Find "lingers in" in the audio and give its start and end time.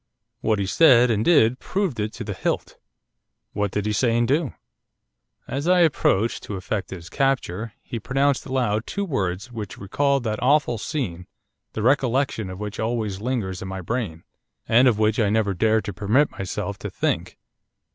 13.21-13.67